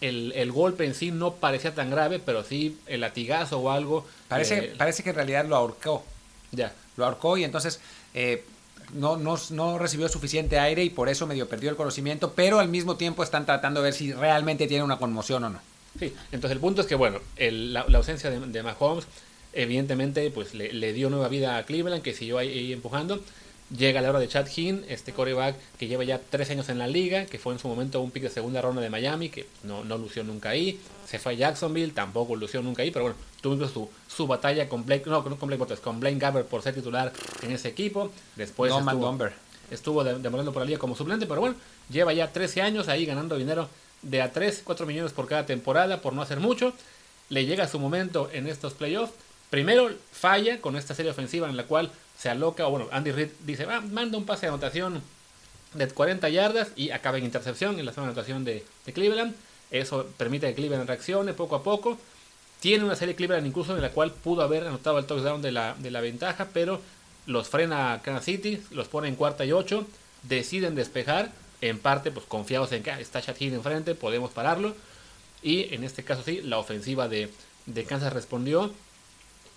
[0.00, 4.06] El, golpe en sí no parecía tan grave, pero sí el latigazo o algo.
[4.28, 6.04] Parece, eh, parece que en realidad lo ahorcó.
[6.52, 6.72] Ya.
[6.96, 7.80] Lo ahorcó y entonces
[8.14, 8.44] eh,
[8.94, 12.96] no, no, recibió suficiente aire y por eso medio perdió el conocimiento, pero al mismo
[12.96, 15.60] tiempo están tratando de ver si realmente tiene una conmoción o no.
[15.98, 19.06] Sí, entonces el punto es que, bueno, la, ausencia de, Mahomes
[19.52, 23.20] evidentemente pues le, dio nueva vida a Cleveland, que siguió ahí empujando.
[23.76, 26.88] Llega la hora de Chad Hinn, este coreback que lleva ya tres años en la
[26.88, 29.84] liga, que fue en su momento un pick de segunda ronda de Miami, que no,
[29.84, 30.80] no lució nunca ahí.
[31.06, 34.84] Se fue a Jacksonville, tampoco lució nunca ahí, pero bueno, tuvo su, su batalla con
[34.84, 38.10] Blake, no, con Blake con Blaine Gabbert por ser titular en ese equipo.
[38.34, 39.18] Después estuvo,
[39.70, 41.54] estuvo demorando por la liga como suplente, pero bueno,
[41.88, 43.68] lleva ya 13 años ahí ganando dinero
[44.02, 46.72] de a 3, 4 millones por cada temporada, por no hacer mucho.
[47.28, 49.12] Le llega su momento en estos playoffs.
[49.48, 53.28] Primero falla con esta serie ofensiva en la cual se aloca, o bueno, Andy Reid
[53.46, 55.02] dice, va, manda un pase de anotación
[55.72, 59.34] de 40 yardas y acaba en intercepción en la zona de anotación de, Cleveland.
[59.70, 61.96] Eso permite que Cleveland reaccione poco a poco.
[62.60, 65.74] Tiene una serie Cleveland incluso en la cual pudo haber anotado el touchdown de la,
[65.78, 66.82] de la ventaja, pero
[67.24, 69.86] los frena Kansas City, los pone en cuarta y ocho,
[70.22, 74.74] deciden despejar, en parte pues confiados en que ah, está Chad enfrente, podemos pararlo.
[75.42, 77.30] Y en este caso sí, la ofensiva de,
[77.64, 78.74] de Kansas respondió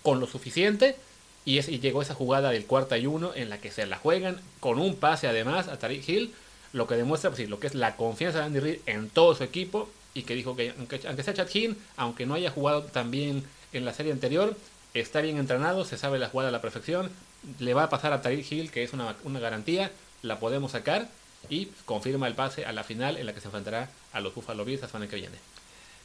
[0.02, 0.96] con lo suficiente
[1.44, 3.98] y, es, y llegó esa jugada del cuarta y uno en la que se la
[3.98, 6.34] juegan con un pase además a Tariq Hill,
[6.72, 9.44] lo que demuestra pues, lo que es la confianza de Andy Reid en todo su
[9.44, 13.44] equipo y que dijo que aunque, sea Chad Hill, aunque no haya jugado tan bien
[13.72, 14.56] en la serie anterior,
[14.94, 17.10] está bien entrenado, se sabe la jugada a la perfección,
[17.58, 19.90] le va a pasar a Tariq Hill, que es una, una garantía,
[20.22, 21.08] la podemos sacar
[21.50, 24.64] y confirma el pase a la final en la que se enfrentará a los Buffalo
[24.64, 25.36] Bills la semana que viene.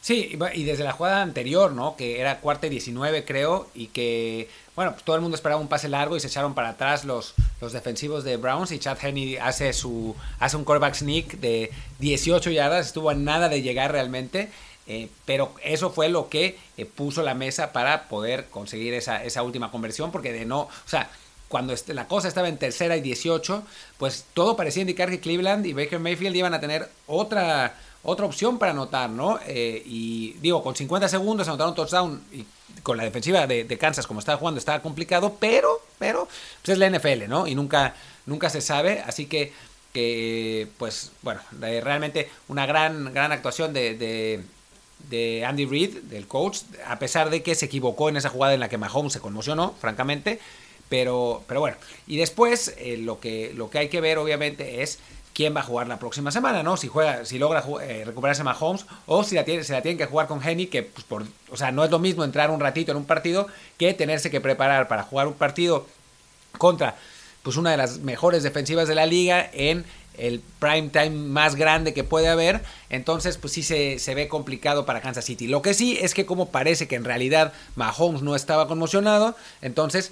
[0.01, 1.97] Sí, y desde la jugada anterior, ¿no?
[1.97, 5.67] Que era cuarta y 19, creo, y que, bueno, pues todo el mundo esperaba un
[5.67, 9.35] pase largo y se echaron para atrás los, los defensivos de Browns y Chad Henney
[9.35, 14.49] hace, su, hace un quarterback sneak de 18 yardas, estuvo a nada de llegar realmente,
[14.87, 19.43] eh, pero eso fue lo que eh, puso la mesa para poder conseguir esa, esa
[19.43, 21.09] última conversión, porque de no, o sea,
[21.49, 23.63] cuando la cosa estaba en tercera y 18,
[23.97, 28.57] pues todo parecía indicar que Cleveland y Baker Mayfield iban a tener otra otra opción
[28.57, 29.39] para anotar, ¿no?
[29.45, 32.45] Eh, y digo, con 50 segundos anotar un touchdown y
[32.81, 36.27] con la defensiva de, Kansas como estaba jugando estaba complicado, pero, pero,
[36.63, 37.45] pues es la NFL, ¿no?
[37.45, 39.51] Y nunca, nunca se sabe, así que,
[39.93, 44.43] que pues, bueno, realmente una gran, gran actuación de,
[45.09, 48.59] de, Andy Reid, del coach, a pesar de que se equivocó en esa jugada en
[48.59, 50.39] la que Mahomes se conmocionó, francamente,
[50.87, 54.99] pero, pero bueno, y después eh, lo, que, lo que hay que ver obviamente es
[55.33, 56.77] quién va a jugar la próxima semana, ¿no?
[56.77, 60.27] Si juega, si logra eh, recuperarse Mahomes o si la se la tienen que jugar
[60.27, 62.97] con Henny, que pues, por, o sea, no es lo mismo entrar un ratito en
[62.97, 65.85] un partido que tenerse que preparar para jugar un partido
[66.57, 66.95] contra
[67.43, 69.85] pues una de las mejores defensivas de la liga en
[70.17, 74.85] el prime time más grande que puede haber, entonces pues sí se, se, ve complicado
[74.85, 75.47] para Kansas City.
[75.47, 80.11] Lo que sí es que como parece que en realidad Mahomes no estaba conmocionado, entonces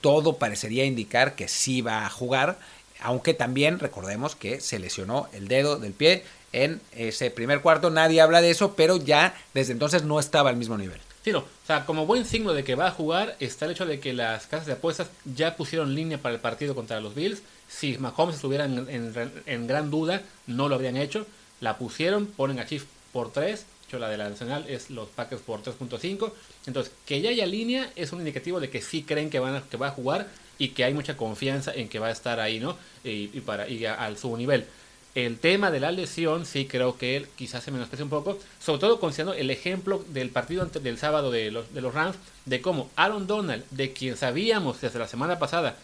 [0.00, 2.58] todo parecería indicar que sí va a jugar
[3.00, 8.20] aunque también recordemos que se lesionó el dedo del pie en ese primer cuarto, nadie
[8.20, 11.00] habla de eso, pero ya desde entonces no estaba al mismo nivel.
[11.22, 11.40] Sí, no.
[11.40, 14.14] O sea, como buen signo de que va a jugar está el hecho de que
[14.14, 17.42] las casas de apuestas ya pusieron línea para el partido contra los Bills.
[17.68, 21.26] Si Mahomes estuviera en, gran duda, no lo habrían hecho.
[21.60, 23.66] La pusieron, ponen a Chief por 3.
[23.86, 26.32] hecho, la de la nacional es los Packers por 3.5.
[26.66, 29.76] Entonces, que ya haya línea es un indicativo de que sí creen que, van que
[29.76, 32.76] va a jugar y que hay mucha confianza en que va a estar ahí, ¿no?
[33.04, 34.66] Y, para, y al su nivel.
[35.14, 38.80] El tema de la lesión, sí creo que él quizás se menosprecia un poco, sobre
[38.80, 42.90] todo considerando el ejemplo del partido del sábado de los, de los Rams, de cómo
[42.94, 45.76] Aaron Donald, de quien sabíamos desde la semana pasada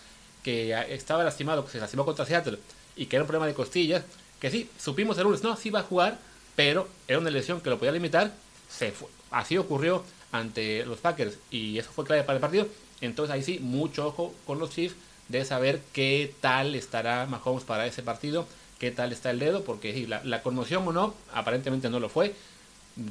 [0.43, 2.59] que estaba lastimado, que se lastimó contra Seattle
[2.97, 4.05] y que era un problema de costillas,
[4.39, 6.19] que sí, supimos el lunes, no, sí va a jugar,
[6.55, 8.33] pero era una lesión que lo podía limitar,
[8.69, 9.09] se fue.
[9.31, 12.69] Así ocurrió ante los Packers y eso fue clave para el partido.
[13.01, 14.97] Entonces ahí sí, mucho ojo con los Chiefs
[15.29, 18.47] de saber qué tal estará Mahomes para ese partido,
[18.79, 22.35] qué tal está el dedo, porque la, conmoción o no, aparentemente no lo fue,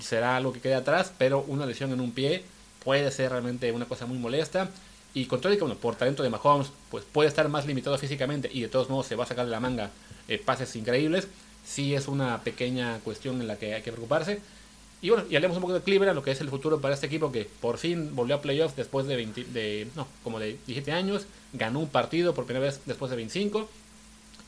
[0.01, 2.43] será algo que quede atrás, pero una lesión en un pie
[2.83, 4.69] puede ser realmente una cosa muy molesta.
[5.15, 8.49] Y con todo que, bueno, por talento de Mahomes, pues puede estar más limitado físicamente
[8.51, 9.91] y de todos modos se va a sacar de la manga
[10.27, 11.27] eh, pases increíbles.
[11.63, 14.41] Sí es una pequeña cuestión en la que hay que preocuparse.
[15.03, 17.07] Y bueno, y hablemos un poco de Cleveland, lo que es el futuro para este
[17.07, 20.93] equipo que por fin volvió a playoffs después de 20, de, no, como de 17
[20.93, 23.67] años, ganó un partido por primera vez después de 25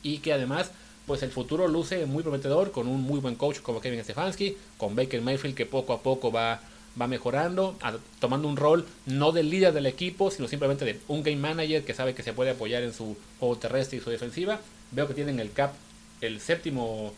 [0.02, 0.70] y que además
[1.06, 4.96] pues el futuro luce muy prometedor con un muy buen coach como Kevin Stefanski, con
[4.96, 6.62] Baker Mayfield que poco a poco va,
[6.98, 7.76] va mejorando,
[8.18, 11.92] tomando un rol no del líder del equipo, sino simplemente de un game manager que
[11.92, 14.58] sabe que se puede apoyar en su juego terrestre y su defensiva.
[14.90, 15.74] Veo que tienen el cap,
[16.22, 17.12] el séptimo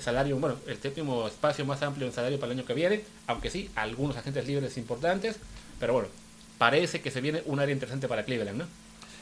[0.00, 3.50] salario, bueno, el séptimo espacio más amplio en salario para el año que viene, aunque
[3.50, 5.36] sí, algunos agentes libres importantes,
[5.78, 6.08] pero bueno,
[6.58, 8.66] parece que se viene un área interesante para Cleveland, ¿no?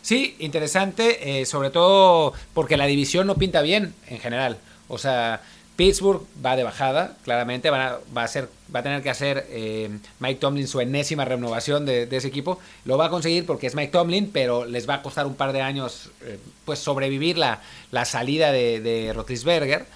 [0.02, 4.58] Sí, interesante, eh, sobre todo porque la división no pinta bien en general.
[4.86, 5.40] O sea,
[5.76, 9.88] Pittsburgh va de bajada, claramente, va a, ser, va a tener que hacer eh,
[10.20, 12.60] Mike Tomlin su enésima renovación de, ese equipo.
[12.84, 15.52] Lo va a conseguir porque es Mike Tomlin, pero les va a costar un par
[15.52, 19.86] de años eh, pues sobrevivir la, la salida de, de Rotisberger.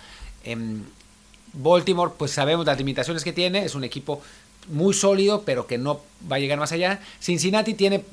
[0.48, 0.87] En
[1.52, 4.22] Baltimore, pues sabemos las limitaciones que tiene, es un equipo
[4.68, 7.00] muy sólido, pero que no va a llegar más allá.
[7.20, 8.04] Cincinnati tiene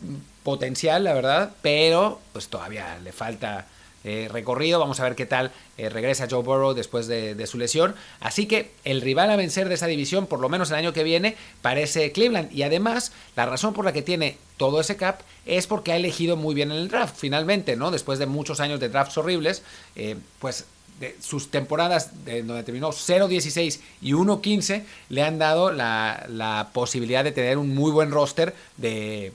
[0.43, 3.67] potencial, la verdad, pero pues todavía le falta
[4.03, 4.79] eh, recorrido.
[4.79, 7.95] Vamos a ver qué tal eh, regresa Joe Burrow después de, su lesión.
[8.19, 11.03] Así que el rival a vencer de esa división, por lo menos el año que
[11.03, 12.51] viene, parece Cleveland.
[12.53, 16.37] Y además, la razón por la que tiene todo ese cap es porque ha elegido
[16.37, 17.91] muy bien en el draft, finalmente, ¿no?
[17.91, 19.63] Después de muchos años de drafts horribles,
[19.95, 20.65] eh, pues
[21.19, 27.57] sus temporadas de donde terminó 0-16 y 1-15 le han dado la, posibilidad de tener
[27.57, 29.33] un muy buen roster de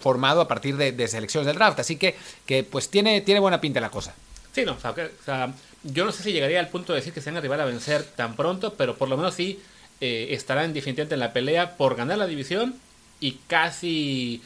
[0.00, 1.80] formado a partir de, selecciones del draft.
[1.80, 4.14] Así que, que pues tiene, tiene buena pinta la cosa.
[4.52, 4.80] Sí, no, o
[5.24, 5.52] sea,
[5.82, 8.36] yo no sé si llegaría al punto de decir que sean rival a vencer tan
[8.36, 9.60] pronto, pero por lo menos sí
[10.00, 12.74] eh, estarán definitivamente en la pelea por ganar la división
[13.20, 14.42] y casi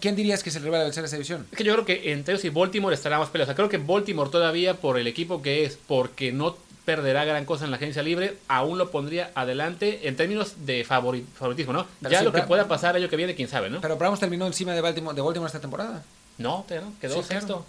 [0.00, 1.46] ¿Quién, dirías que es el rival a vencer esa división?
[1.50, 3.54] Es que yo creo que entre ellos y Baltimore estará más peleado.
[3.54, 7.70] creo que Baltimore todavía, por el equipo que es, porque no perderá gran cosa en
[7.70, 11.86] la agencia libre, aún lo pondría adelante en términos de favoritismo, ¿no?
[12.08, 13.80] ya lo que pueda pasar año que viene, quién sabe, ¿no?
[13.80, 16.02] Pero Browns terminó encima de Baltimore, de Baltimore esta temporada.
[16.38, 16.64] No,
[17.00, 17.66] quedó sexto.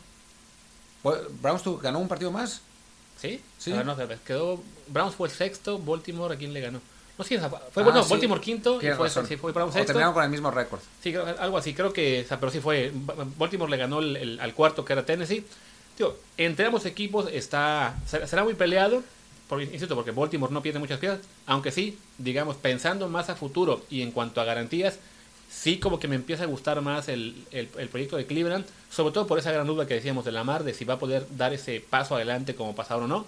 [1.42, 2.62] ¿Browns ganó un partido más?
[3.20, 3.42] ¿Sí?
[3.58, 3.72] Sí.
[3.72, 6.82] no, quedó, Browns fue el sexto, Baltimore a quién le ganó.
[7.18, 7.38] No, sí,
[7.72, 9.88] fue bueno, ah, Baltimore quinto y fue, sí, fue Browns sexto.
[9.88, 10.80] terminaron con el mismo récord.
[11.02, 12.92] Sí, algo así, creo que, pero sí fue,
[13.38, 15.44] Baltimore le ganó el, al cuarto que era Tennessee.
[15.98, 19.02] Tío, entre ambos equipos está, será muy peleado,
[19.50, 23.84] por, insisto, porque Baltimore no pierde muchas piezas, aunque sí, digamos, pensando más a futuro
[23.90, 25.00] y en cuanto a garantías,
[25.50, 29.12] sí como que me empieza a gustar más el, el, el, proyecto de Cleveland, sobre
[29.12, 31.52] todo por esa gran duda que decíamos de Lamar, de si va a poder dar
[31.52, 33.26] ese paso adelante como pasador o no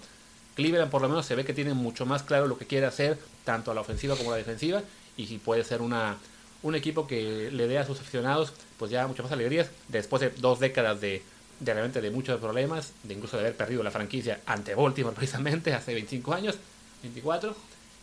[0.59, 3.17] Cleveland por lo menos se ve que tiene mucho más claro lo que quiere hacer,
[3.45, 4.83] tanto a la ofensiva como a la defensiva,
[5.15, 6.17] y si puede ser una,
[6.63, 10.31] un equipo que le dé a sus aficionados pues ya muchas más alegrías después de
[10.31, 11.21] dos décadas de,
[11.61, 15.93] realmente de muchos problemas, de incluso de haber perdido la franquicia ante Baltimore precisamente hace
[15.93, 16.57] 25 años,
[17.03, 17.55] 24,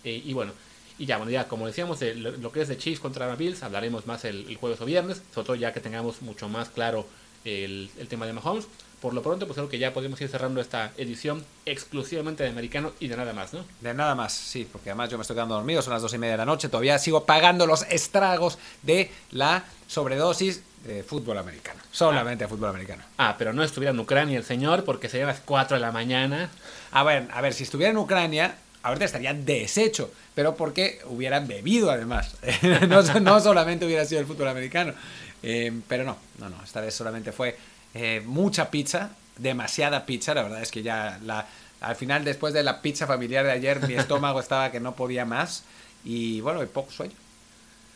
[0.05, 0.53] eh, y bueno,
[0.99, 4.25] y ya, bueno, ya como decíamos, lo, que es de Chiefs contra Bills, hablaremos más
[4.25, 7.07] el, jueves o viernes, sobre todo ya que tengamos mucho más claro
[7.45, 8.67] el tema de Mahomes.
[9.01, 12.93] Por lo pronto, pues creo que ya podemos ir cerrando esta edición exclusivamente de americano
[12.99, 13.65] y de nada más, ¿no?
[13.81, 16.19] De nada más, sí, porque además yo me estoy quedando dormido, son las dos y
[16.19, 21.81] media de la noche, todavía sigo pagando los estragos de la sobredosis de fútbol americano.
[21.93, 23.03] Solamente de fútbol americano.
[23.19, 26.51] Ah, pero no estuviera en Ucrania el señor porque serían las 4 de la mañana.
[26.93, 31.91] A ver, a ver, si estuviera en Ucrania, ahorita estaría deshecho, pero porque hubieran bebido
[31.91, 32.37] además.
[33.21, 34.95] no, solamente hubiera sido el fútbol americano.
[35.43, 37.57] Eh, pero no, no, no, esta vez solamente fue
[37.99, 41.47] eh, mucha pizza, demasiada pizza, la verdad es que ya la,
[41.81, 45.25] al final después de la pizza familiar de ayer mi estómago estaba que no podía
[45.25, 45.65] más
[46.05, 47.15] y bueno, y poco sueño.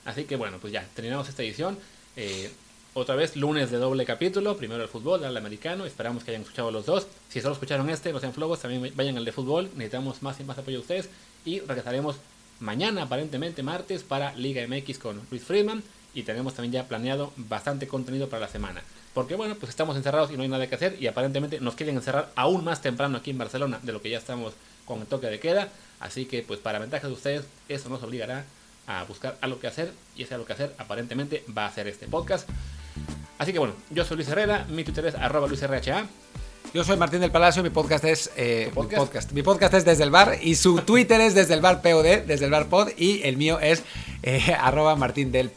[0.07, 1.79] Así que bueno, pues ya, terminamos esta edición.
[2.17, 2.51] Eh,
[2.95, 6.71] otra vez, lunes de doble capítulo, primero el fútbol, el americano, esperamos que hayan escuchado
[6.71, 7.07] los dos.
[7.29, 10.45] Si solo escucharon este, no sean flojos, también vayan al de fútbol, necesitamos más y
[10.45, 11.09] más apoyo de ustedes
[11.45, 12.17] y regresaremos
[12.59, 15.83] mañana, aparentemente martes, para Liga MX con Luis Friedman
[16.15, 18.83] y tenemos también ya planeado bastante contenido para la semana.
[19.15, 21.97] Porque bueno, pues estamos encerrados y no hay nada que hacer y aparentemente nos quieren
[21.97, 24.55] encerrar aún más temprano aquí en Barcelona de lo que ya estamos
[24.85, 25.69] con el toque de queda.
[25.99, 28.45] Así que pues para ventaja de ustedes eso nos obligará
[28.87, 32.07] a buscar algo que hacer y ese algo que hacer aparentemente va a ser este
[32.07, 32.49] podcast.
[33.39, 36.07] Así que bueno, yo soy Luis Herrera, mi Twitter es arroba luisrha.
[36.73, 39.33] Yo soy Martín del Palacio, mi podcast es eh, podcast?
[39.33, 39.75] Mi, podcast?
[39.75, 42.69] es desde el bar y su Twitter es desde el bar POD, desde el bar
[42.69, 43.83] pod y el mío es
[44.23, 45.51] eh, arroba Martín del,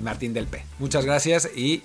[0.00, 0.62] Martín del P.
[0.78, 1.84] Muchas gracias y